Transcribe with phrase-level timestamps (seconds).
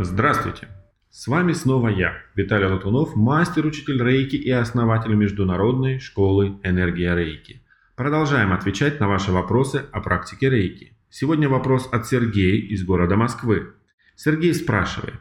[0.00, 0.68] Здравствуйте!
[1.10, 7.62] С вами снова я, Виталий Латунов, мастер-учитель рейки и основатель Международной школы энергия рейки.
[7.96, 10.96] Продолжаем отвечать на ваши вопросы о практике рейки.
[11.10, 13.72] Сегодня вопрос от Сергея из города Москвы.
[14.14, 15.18] Сергей спрашивает,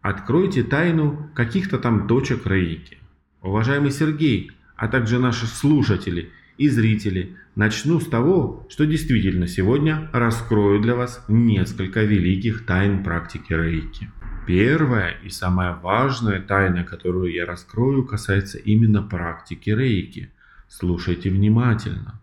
[0.00, 2.96] откройте тайну каких-то там точек рейки.
[3.42, 10.80] Уважаемый Сергей, а также наши слушатели и зрители, начну с того, что действительно сегодня раскрою
[10.80, 14.10] для вас несколько великих тайн практики рейки.
[14.46, 20.30] Первая и самая важная тайна, которую я раскрою, касается именно практики рейки.
[20.68, 22.20] Слушайте внимательно.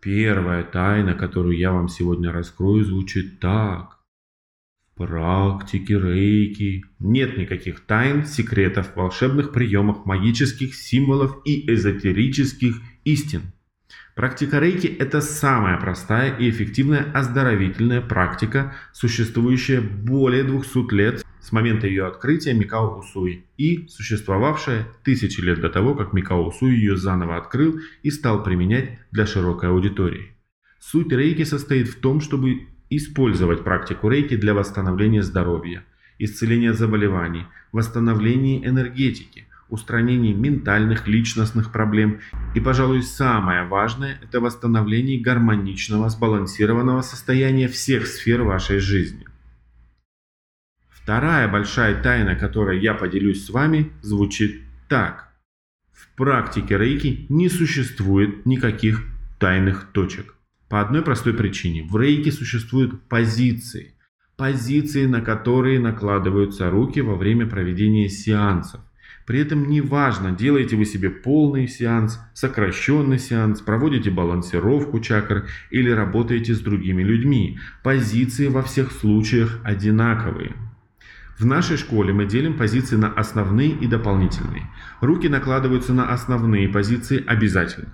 [0.00, 3.98] Первая тайна, которую я вам сегодня раскрою, звучит так.
[4.92, 13.42] В практике рейки нет никаких тайн, секретов, волшебных приемов, магических символов и эзотерических истин.
[14.16, 21.86] Практика рейки– это самая простая и эффективная оздоровительная практика, существующая более 200 лет с момента
[21.86, 27.36] ее открытия Микао Усуи и существовавшая тысячи лет до того, как Микао Усуи ее заново
[27.36, 30.34] открыл и стал применять для широкой аудитории.
[30.80, 35.84] Суть рейки состоит в том, чтобы использовать практику рейки для восстановления здоровья,
[36.18, 42.20] исцеления заболеваний, восстановления энергетики, устранения ментальных, личностных проблем
[42.54, 49.26] и, пожалуй, самое важное– это восстановление гармоничного, сбалансированного состояния всех сфер вашей жизни.
[50.88, 55.32] Вторая большая тайна, которой я поделюсь с вами, звучит так.
[55.92, 59.04] В практике рейки не существует никаких
[59.38, 60.34] тайных точек.
[60.68, 61.84] По одной простой причине.
[61.84, 63.94] В рейке существуют позиции.
[64.36, 68.80] Позиции, на которые накладываются руки во время проведения сеансов.
[69.26, 76.54] При этом неважно, делаете вы себе полный сеанс, сокращенный сеанс, проводите балансировку чакр или работаете
[76.54, 77.58] с другими людьми.
[77.82, 80.54] Позиции во всех случаях одинаковые.
[81.38, 84.70] В нашей школе мы делим позиции на основные и дополнительные.
[85.00, 87.92] Руки накладываются на основные позиции обязательно.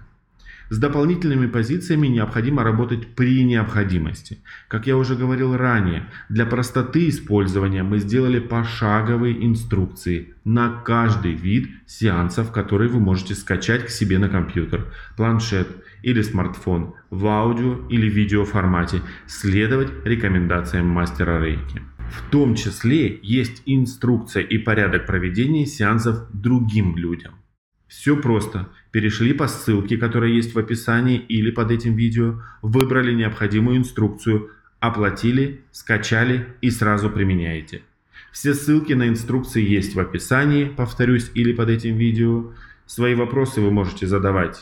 [0.72, 4.38] С дополнительными позициями необходимо работать при необходимости.
[4.68, 11.68] Как я уже говорил ранее, для простоты использования мы сделали пошаговые инструкции на каждый вид
[11.84, 15.68] сеансов, которые вы можете скачать к себе на компьютер, планшет
[16.02, 21.82] или смартфон в аудио или видео формате, следовать рекомендациям мастера рейки.
[22.10, 27.41] В том числе есть инструкция и порядок проведения сеансов другим людям.
[27.92, 28.70] Все просто.
[28.90, 34.48] Перешли по ссылке, которая есть в описании или под этим видео, выбрали необходимую инструкцию,
[34.80, 37.82] оплатили, скачали и сразу применяете.
[38.32, 42.54] Все ссылки на инструкции есть в описании, повторюсь, или под этим видео.
[42.86, 44.58] Свои вопросы вы можете задавать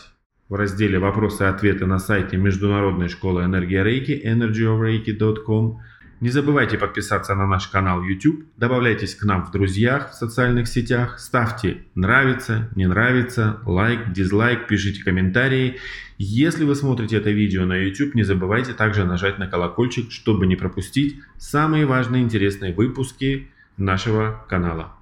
[0.49, 5.79] в разделе «Вопросы и ответы» на сайте Международной школы энергии Рейки energyofreiki.com.
[6.21, 11.19] Не забывайте подписаться на наш канал YouTube, добавляйтесь к нам в друзьях в социальных сетях,
[11.19, 15.79] ставьте нравится, не нравится, лайк, дизлайк, пишите комментарии.
[16.19, 20.57] Если вы смотрите это видео на YouTube, не забывайте также нажать на колокольчик, чтобы не
[20.57, 23.49] пропустить самые важные интересные выпуски
[23.79, 24.93] нашего канала.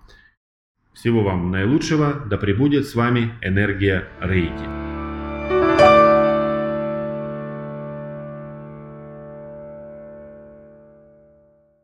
[0.95, 4.88] Всего вам наилучшего, да пребудет с вами энергия Рейки.